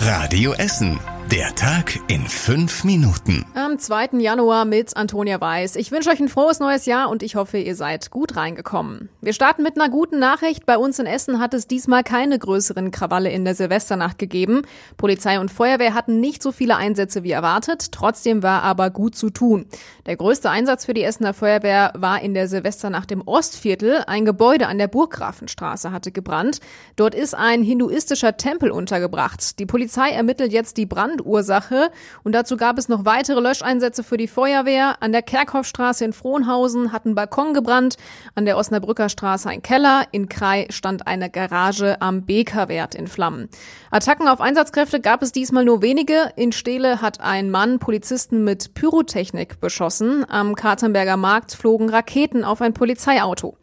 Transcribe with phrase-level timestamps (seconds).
[0.00, 0.98] Radio Essen.
[1.30, 3.46] Der Tag in fünf Minuten.
[3.54, 4.18] Am 2.
[4.18, 5.76] Januar mit Antonia Weiß.
[5.76, 9.10] Ich wünsche euch ein frohes neues Jahr und ich hoffe, ihr seid gut reingekommen.
[9.20, 10.66] Wir starten mit einer guten Nachricht.
[10.66, 14.62] Bei uns in Essen hat es diesmal keine größeren Krawalle in der Silvesternacht gegeben.
[14.96, 17.92] Polizei und Feuerwehr hatten nicht so viele Einsätze wie erwartet.
[17.92, 19.66] Trotzdem war aber gut zu tun.
[20.06, 24.02] Der größte Einsatz für die Essener Feuerwehr war in der Silvesternacht im Ostviertel.
[24.08, 26.58] Ein Gebäude an der Burggrafenstraße hatte gebrannt.
[26.96, 29.60] Dort ist ein hinduistischer Tempel untergebracht.
[29.60, 31.90] Die Polizei ermittelt jetzt die Brand Brandursache.
[32.22, 34.96] Und dazu gab es noch weitere Löscheinsätze für die Feuerwehr.
[35.00, 37.96] An der Kerkhoffstraße in Frohnhausen hat ein Balkon gebrannt.
[38.34, 40.04] An der Osnabrücker Straße ein Keller.
[40.12, 43.48] In Krai stand eine Garage am Bekerwert in Flammen.
[43.90, 46.32] Attacken auf Einsatzkräfte gab es diesmal nur wenige.
[46.36, 50.24] In Steele hat ein Mann Polizisten mit Pyrotechnik beschossen.
[50.28, 53.56] Am Katernberger Markt flogen Raketen auf ein Polizeiauto.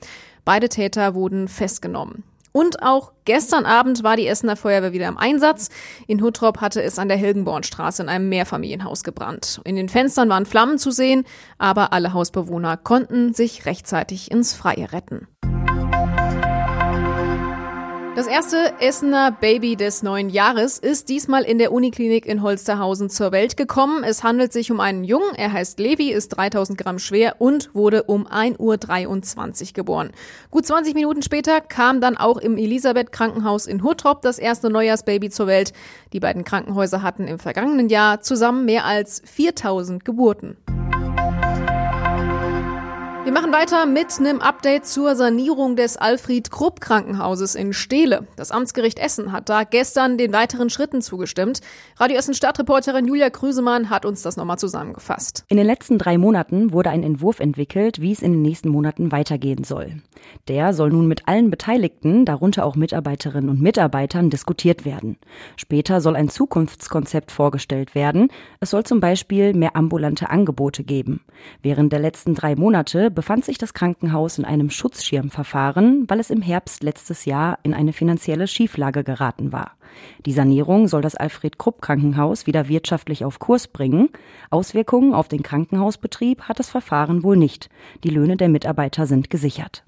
[0.46, 2.24] Beide Täter wurden festgenommen.
[2.58, 5.70] Und auch gestern Abend war die Essener Feuerwehr wieder im Einsatz.
[6.08, 9.62] In Huttrop hatte es an der Hilgenbornstraße in einem Mehrfamilienhaus gebrannt.
[9.64, 11.24] In den Fenstern waren Flammen zu sehen,
[11.60, 15.28] aber alle Hausbewohner konnten sich rechtzeitig ins Freie retten.
[18.18, 23.32] Das erste Essener Baby des neuen Jahres ist diesmal in der Uniklinik in Holsterhausen zur
[23.32, 24.04] Welt gekommen.
[24.04, 25.36] Es handelt sich um einen Jungen.
[25.36, 28.58] Er heißt Levi, ist 3000 Gramm schwer und wurde um 1.23
[29.68, 30.10] Uhr geboren.
[30.50, 35.30] Gut 20 Minuten später kam dann auch im Elisabeth Krankenhaus in Huttrop das erste Neujahrsbaby
[35.30, 35.72] zur Welt.
[36.12, 40.58] Die beiden Krankenhäuser hatten im vergangenen Jahr zusammen mehr als 4000 Geburten.
[43.28, 48.26] Wir machen weiter mit einem Update zur Sanierung des Alfred Krupp Krankenhauses in Steele.
[48.38, 51.60] Das Amtsgericht Essen hat da gestern den weiteren Schritten zugestimmt.
[51.98, 55.44] Radio Essen Stadtreporterin Julia Krüsemann hat uns das nochmal zusammengefasst.
[55.50, 59.12] In den letzten drei Monaten wurde ein Entwurf entwickelt, wie es in den nächsten Monaten
[59.12, 60.02] weitergehen soll.
[60.48, 65.18] Der soll nun mit allen Beteiligten, darunter auch Mitarbeiterinnen und Mitarbeitern, diskutiert werden.
[65.58, 68.30] Später soll ein Zukunftskonzept vorgestellt werden.
[68.62, 71.20] Es soll zum Beispiel mehr ambulante Angebote geben.
[71.62, 76.44] Während der letzten drei Monate befand sich das Krankenhaus in einem Schutzschirmverfahren, weil es im
[76.44, 79.72] Herbst letztes Jahr in eine finanzielle Schieflage geraten war.
[80.28, 84.10] Die Sanierung soll das Alfred Krupp Krankenhaus wieder wirtschaftlich auf Kurs bringen.
[84.52, 87.72] Auswirkungen auf den Krankenhausbetrieb hat das Verfahren wohl nicht.
[88.04, 89.84] Die Löhne der Mitarbeiter sind gesichert.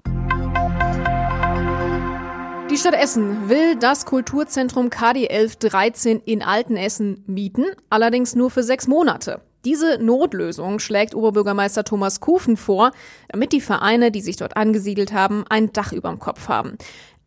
[2.68, 8.88] Die Stadt Essen will das Kulturzentrum KD 1113 in Altenessen mieten, allerdings nur für sechs
[8.88, 9.40] Monate.
[9.64, 12.92] Diese Notlösung schlägt Oberbürgermeister Thomas Kufen vor,
[13.28, 16.78] damit die Vereine, die sich dort angesiedelt haben, ein Dach überm Kopf haben.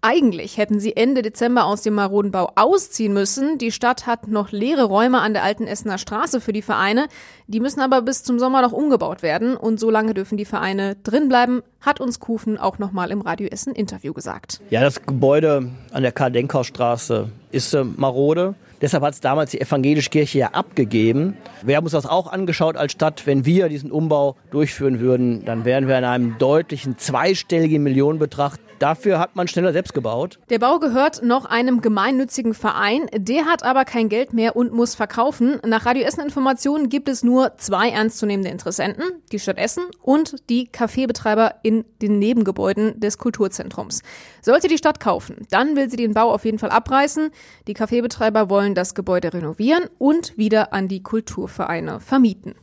[0.06, 3.58] Eigentlich hätten sie Ende Dezember aus dem maroden Bau ausziehen müssen.
[3.58, 7.08] Die Stadt hat noch leere Räume an der alten Essener Straße für die Vereine.
[7.48, 9.56] Die müssen aber bis zum Sommer noch umgebaut werden.
[9.56, 13.74] Und so lange dürfen die Vereine drinbleiben, hat uns Kufen auch nochmal im Radio Essen
[13.74, 14.60] Interview gesagt.
[14.72, 18.56] Ja, das Gebäude an der Karl-Denkhaus-Straße ist äh, marode.
[18.84, 21.38] Deshalb hat es damals die evangelische Kirche ja abgegeben.
[21.64, 23.26] Wir haben uns das auch angeschaut als Stadt.
[23.26, 29.20] Wenn wir diesen Umbau durchführen würden, dann wären wir in einem deutlichen zweistelligen Millionenbetrag Dafür
[29.20, 30.40] hat man schneller selbst gebaut.
[30.50, 33.08] Der Bau gehört noch einem gemeinnützigen Verein.
[33.16, 35.60] Der hat aber kein Geld mehr und muss verkaufen.
[35.66, 40.68] Nach Radio Essen Informationen gibt es nur zwei ernstzunehmende Interessenten, die Stadt Essen und die
[40.68, 44.02] Kaffeebetreiber in den Nebengebäuden des Kulturzentrums.
[44.42, 47.30] Sollte die Stadt kaufen, dann will sie den Bau auf jeden Fall abreißen.
[47.68, 52.56] Die Kaffeebetreiber wollen das Gebäude renovieren und wieder an die Kulturvereine vermieten.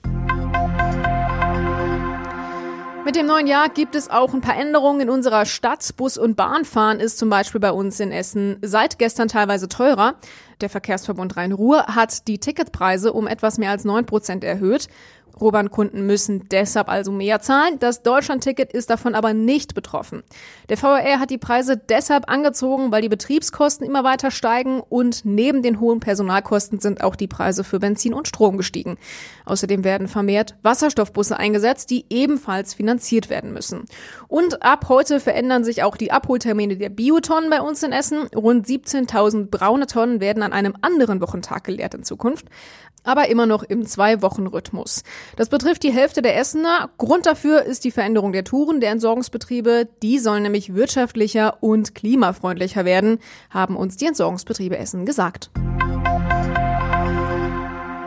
[3.10, 5.97] Mit dem neuen Jahr gibt es auch ein paar Änderungen in unserer Stadt.
[5.97, 10.15] Bus- und Bahnfahren ist zum Beispiel bei uns in Essen seit gestern teilweise teurer.
[10.60, 14.88] Der Verkehrsverbund Rhein-Ruhr hat die Ticketpreise um etwas mehr als neun Prozent erhöht.
[15.41, 17.78] Rohbahnkunden müssen deshalb also mehr zahlen.
[17.78, 20.22] Das Deutschlandticket ist davon aber nicht betroffen.
[20.69, 25.62] Der VRR hat die Preise deshalb angezogen, weil die Betriebskosten immer weiter steigen und neben
[25.62, 28.99] den hohen Personalkosten sind auch die Preise für Benzin und Strom gestiegen.
[29.44, 33.84] Außerdem werden vermehrt Wasserstoffbusse eingesetzt, die ebenfalls finanziert werden müssen.
[34.28, 38.26] Und ab heute verändern sich auch die Abholtermine der Biotonnen bei uns in Essen.
[38.34, 42.47] Rund 17.000 braune Tonnen werden an einem anderen Wochentag geleert in Zukunft
[43.05, 45.02] aber immer noch im Zwei-Wochen-Rhythmus.
[45.37, 46.91] Das betrifft die Hälfte der Essener.
[46.99, 49.88] Grund dafür ist die Veränderung der Touren der Entsorgungsbetriebe.
[50.02, 53.19] Die sollen nämlich wirtschaftlicher und klimafreundlicher werden,
[53.50, 55.50] haben uns die Entsorgungsbetriebe Essen gesagt.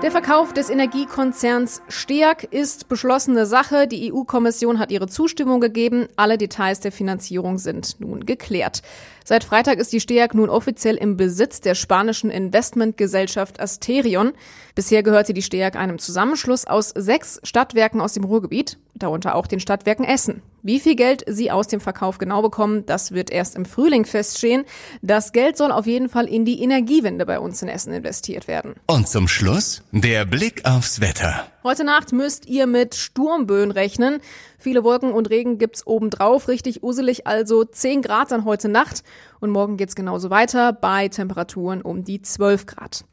[0.04, 3.88] Der Verkauf des Energiekonzerns STEAG ist beschlossene Sache.
[3.88, 6.10] Die EU-Kommission hat ihre Zustimmung gegeben.
[6.18, 8.82] Alle Details der Finanzierung sind nun geklärt.
[9.24, 14.34] Seit Freitag ist die STEAG nun offiziell im Besitz der spanischen Investmentgesellschaft Asterion.
[14.76, 19.62] Bisher gehörte die STEAG einem Zusammenschluss aus sechs Stadtwerken aus dem Ruhrgebiet, darunter auch den
[19.62, 20.42] Stadtwerken Essen.
[20.66, 24.64] Wie viel Geld sie aus dem Verkauf genau bekommen, das wird erst im Frühling feststehen.
[25.02, 28.76] Das Geld soll auf jeden Fall in die Energiewende bei uns in Essen investiert werden.
[28.88, 31.48] Und zum Schluss der Blick aufs Wetter.
[31.66, 34.22] Heute Nacht müsst ihr mit Sturmböen rechnen.
[34.58, 39.04] Viele Wolken und Regen gibt's obendrauf, richtig uselig, also 10 Grad dann heute Nacht.
[39.42, 43.04] Und morgen geht's genauso weiter bei Temperaturen um die 12 Grad.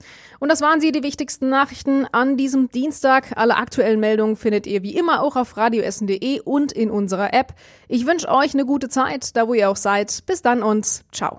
[0.40, 3.32] Und das waren sie, die wichtigsten Nachrichten an diesem Dienstag.
[3.36, 7.54] Alle aktuellen Meldungen findet ihr wie immer auch auf radioessen.de und in unserer App.
[7.88, 10.24] Ich wünsche euch eine gute Zeit, da wo ihr auch seid.
[10.26, 11.38] Bis dann und ciao.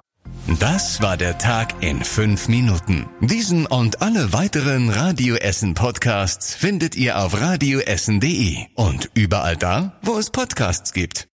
[0.59, 3.09] Das war der Tag in fünf Minuten.
[3.21, 10.18] Diesen und alle weiteren Radio Essen Podcasts findet ihr auf radioessen.de und überall da, wo
[10.18, 11.27] es Podcasts gibt.